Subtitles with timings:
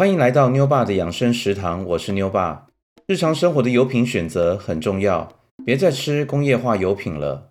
[0.00, 2.68] 欢迎来到妞爸的养生食堂，我是妞爸。
[3.06, 5.30] 日常生活的油品选择很重要，
[5.62, 7.50] 别再吃工业化油品了。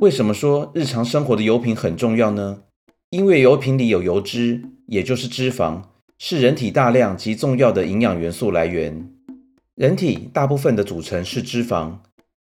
[0.00, 2.62] 为什么说日常生活的油品很重要呢？
[3.10, 5.82] 因为油品里有油脂，也就是脂肪，
[6.18, 9.08] 是人体大量及重要的营养元素来源。
[9.76, 11.92] 人体大部分的组成是脂肪，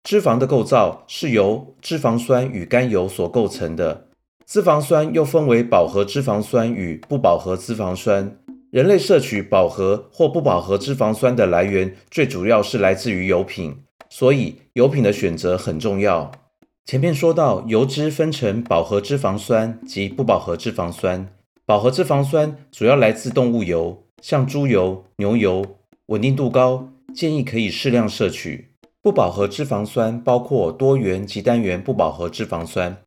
[0.06, 4.08] 脂肪的构造是由脂肪酸与甘油所构成的。
[4.46, 8.38] 脂肪酸又分为饱和脂肪酸与不饱和脂肪酸。
[8.76, 13.74] 人类摄取饱和或不饱和脂肪酸的来源，最主要是来自于油品，
[14.10, 16.30] 所以油品的选择很重要。
[16.84, 21.26] 前面说到，油脂分成饱和脂肪酸及不饱和脂肪酸。
[21.66, 25.66] 饱和脂肪酸主要来自动物油，像猪油、牛油，
[26.08, 28.72] 稳定度高，建议可以适量摄取。
[29.02, 32.98] 不饱和脂肪酸包括多元及单元不饱和脂肪酸。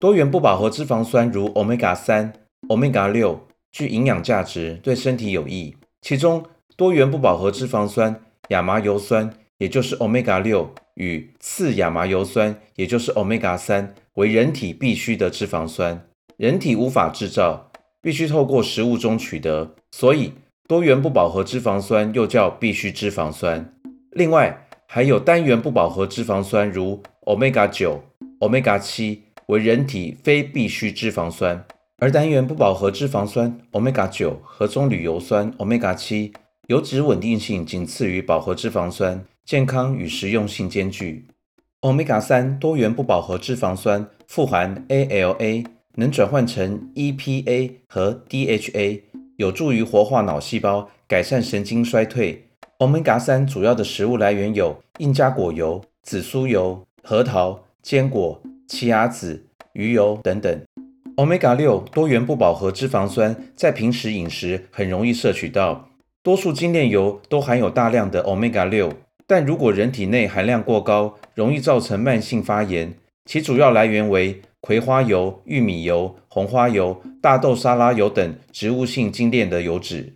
[0.00, 2.32] 多元不饱和脂肪酸如 omega 三、
[2.68, 3.38] omega 六，
[3.72, 5.74] 具营养价值，对身体有益。
[6.00, 6.44] 其中，
[6.76, 20.32] 多元不饱和脂肪酸亚麻油酸，也就是 omega 六，与次亚麻油酸，也就是 omega 三，为人体必需的脂肪酸，人体无法制造，必须透过食物中取得，所以
[20.66, 23.74] 多元不饱和脂肪酸又叫必需脂肪酸。
[24.12, 28.02] 另外，还有单元不饱和脂肪酸，如 omega 九、
[28.40, 29.24] omega 七。
[29.48, 31.64] 为人体非必需脂肪酸，
[32.00, 36.32] 而单元不饱和脂肪酸 omega 九和棕榈油酸 omega 七
[36.68, 41.26] 油脂稳定性仅次于饱和脂肪酸，健康与实用性兼具。
[41.80, 49.00] omega 三多元不饱和脂肪酸富含 ALA，能转换成 EPA 和 DHA，
[49.36, 52.46] 有助于活化脑细胞，改善神经衰退。
[52.78, 58.40] omega 三主要的食物来源有印加果油、紫苏油、核桃、坚果。
[58.68, 60.62] 奇亚籽、鱼油等等
[61.18, 65.90] ，omega 六多元不饱和脂肪酸在平时饮食很容易摄取到，
[66.22, 68.92] 多数精炼油都含有大量的 omega 六，
[69.26, 72.94] 但如果人体内含量过高，容易造成慢性发炎。
[73.24, 80.14] 其主要来源为葵花油、玉米油、红花油、大豆沙拉油等植物性精炼的油脂。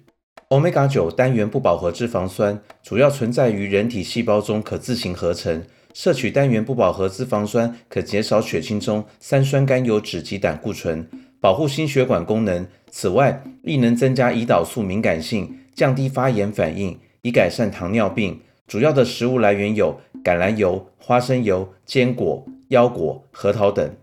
[0.50, 5.64] omega 九单元不饱和脂肪酸主要存在于人体细胞中，可自行合成。
[5.94, 11.06] 摄取单元不饱和脂肪酸可减少血清中三酸甘油酯及胆固醇，
[11.40, 12.66] 保护心血管功能。
[12.90, 18.40] 此外，亦能增加胰岛素敏感性，降低发炎反应，以改善糖尿病。
[18.66, 23.94] 主要的食物来源有橄榄油、花生油、坚果、腰果、核桃等。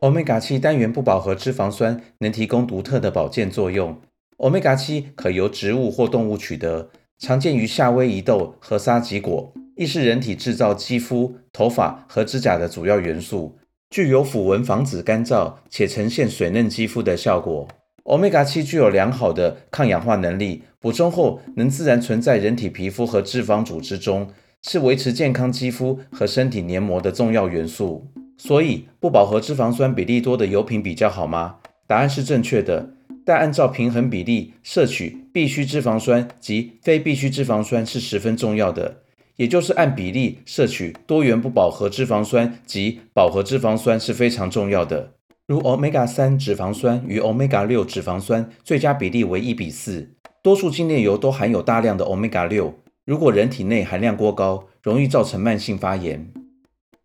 [0.00, 3.96] Omega 七单元不饱和脂肪酸能提供独特的保健作用。
[4.38, 9.52] Omega 七可由植物或动物取得，常见于夏威夷豆和沙棘果。
[9.78, 13.56] 亦是人体制造肌肤、头发和指甲的主要元素，
[13.90, 17.68] 具有抚纹、防止干燥且呈现水嫩肌肤的效果。
[18.02, 24.28] Omega 七具有良好的抗氧化能力，补充后能自然存在人体皮肤和脂肪组织中，
[24.62, 28.04] 是维持健康肌肤和身体黏膜的重要元素。
[28.36, 31.58] 所以，不饱和脂肪酸比例多的油品比较好吗？
[31.86, 39.02] 答案是正确的，但按照平衡比例摄取必需脂肪酸及非必需脂肪酸是十分重要的。
[39.38, 45.12] 也就是按比例摄取多元不饱和脂肪酸及饱和脂肪酸是非常重要的。
[45.46, 50.10] 如 omega 三脂肪酸与 omega 六脂肪酸最佳比例为一比四。
[50.42, 56.32] 多数精炼油都含有大量的 omega 六，如果人体内含量过高，容易造成慢性发炎。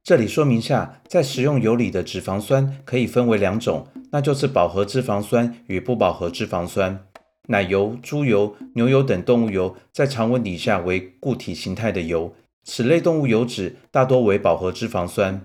[0.04, 7.00] 这里说明下，在食用油里的脂肪酸可以分为两种，那就是饱和脂肪酸与不饱和脂肪酸。
[7.50, 12.34] 奶油、猪油、牛油等动物油在常温底下为固体形态的油，
[12.64, 15.42] 此类动物油脂大多为饱和脂肪酸。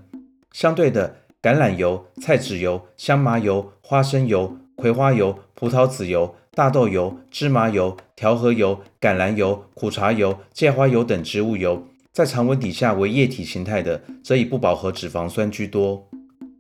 [0.53, 16.09] 相对的，橄榄油、菜籽油、香麻油、花生油、葵花油、葡萄籽油、大豆油、芝麻油、调和油、橄榄油、苦茶油、芥花油等植物油，在常温底下为液体形态的，则以不饱和脂肪酸居多。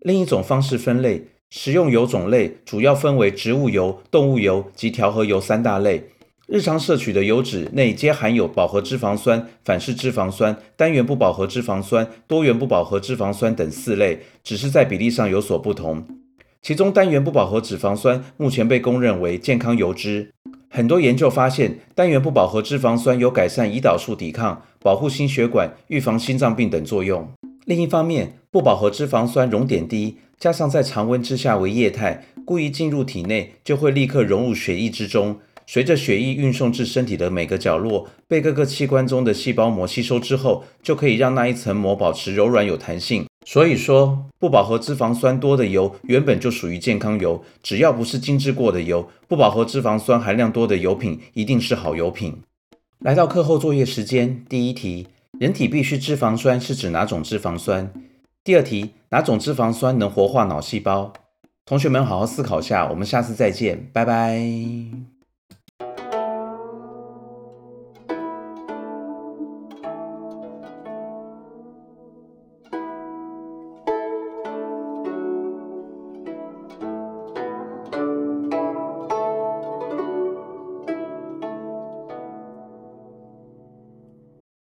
[0.00, 1.28] 另一种方式分类。
[1.50, 6.10] 食用油种类主要分为植物油、动物油及调和油三大类。
[6.46, 16.06] 日常摄取的油脂内皆含有饱和脂肪酸、反式脂肪酸、单元不饱和脂肪酸、多元不饱和脂肪酸等四类，只是在比例上有所不同。
[16.60, 20.32] 其中，单元不饱和脂肪酸目前被公认为健康油脂。
[20.70, 27.26] 很多研究发现，单元不饱和脂肪酸有改善胰岛素抵抗、保护心血管、预防心脏病等作用。
[27.64, 30.16] 另一方面，不饱和脂肪酸熔点低。
[30.38, 35.36] 加上在常温之下为液态，故意进入体内就会立刻融入血液之中，
[35.66, 52.36] 随着血液运送至身体的每个角落，被各个器官中的细胞膜吸收之后，就可以让那一层膜保持柔软有弹性，所以说，不饱和脂肪酸多的油原本就属于健康油，只要不是精制过的油，不饱和脂肪酸含量多的油品一定是好油品。
[53.00, 55.08] 来到课后作业时间，第一题，
[55.40, 57.92] 人体必需脂肪酸是指哪种脂肪酸？
[58.44, 61.12] 第二题，哪种脂肪酸能活化脑细胞？
[61.66, 64.40] 同学们好好思考下，我们下次再见，拜拜。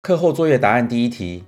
[0.02, 1.44] 课后作业答案第一题：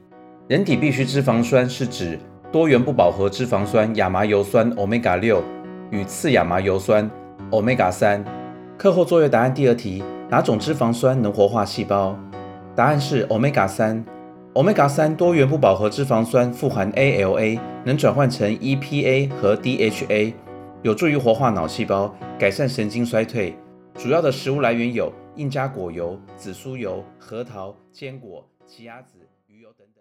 [0.50, 2.18] 人体必需脂肪酸是指
[2.50, 5.40] 多元不饱和脂肪酸亚麻油酸 omega 六
[5.92, 7.08] 与次亚麻油酸
[7.52, 8.24] omega 三。
[8.76, 12.18] 课后作业答案第二题：哪种脂肪酸能活化细胞？
[12.74, 14.04] 答案是 omega 三。
[14.54, 20.34] omega 三多元不饱和脂肪酸富含 ALA，能转换成 EPA 和 DHA，
[20.82, 23.54] 有助于活化脑细胞，改善神经衰退。
[23.94, 28.44] 主要的食物来源有印加果油、紫苏油、核桃、坚果。
[28.66, 29.99] 奇亚籽、鱼油等等。